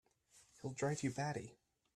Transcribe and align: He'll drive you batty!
He'll 0.63 0.71
drive 0.73 1.03
you 1.03 1.11
batty! 1.11 1.59